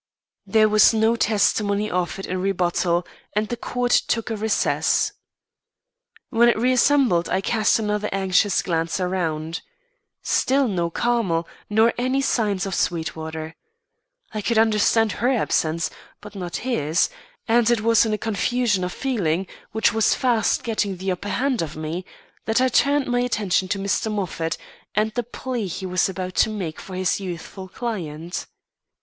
There 0.47 0.67
was 0.67 0.95
no 0.95 1.15
testimony 1.15 1.91
offered 1.91 2.25
in 2.25 2.41
rebuttal 2.41 3.05
and 3.35 3.47
the 3.47 3.55
court 3.55 3.91
took 3.91 4.31
a 4.31 4.35
recess. 4.35 5.11
When 6.31 6.49
it 6.49 6.57
reassembled 6.57 7.29
I 7.29 7.39
cast 7.39 7.77
another 7.77 8.09
anxious 8.11 8.63
glance 8.63 8.99
around. 8.99 9.61
Still 10.23 10.67
no 10.67 10.89
Carmel, 10.89 11.47
nor 11.69 11.93
any 11.99 12.19
signs 12.19 12.65
of 12.65 12.73
Sweetwater. 12.73 13.55
I 14.33 14.41
could 14.41 14.57
understand 14.57 15.11
her 15.11 15.29
absence, 15.31 15.91
but 16.19 16.33
not 16.33 16.55
his, 16.65 17.11
and 17.47 17.69
it 17.69 17.81
was 17.81 18.03
in 18.03 18.11
a 18.11 18.17
confusion 18.17 18.83
of 18.83 18.91
feeling 18.91 19.45
which 19.71 19.93
was 19.93 20.15
fast 20.15 20.63
getting 20.63 20.97
the 20.97 21.11
upper 21.11 21.29
hand 21.29 21.61
of 21.61 21.75
me, 21.75 22.05
that 22.45 22.59
I 22.59 22.69
turned 22.69 23.05
my 23.05 23.19
attention 23.19 23.67
to 23.67 23.77
Mr. 23.77 24.11
Moffat 24.11 24.57
and 24.95 25.11
the 25.11 25.21
plea 25.21 25.67
he 25.67 25.85
was 25.85 26.09
about 26.09 26.33
to 26.37 26.49
make 26.49 26.79
for 26.81 26.95
his 26.95 27.19
youthful 27.19 27.67
client. 27.67 28.47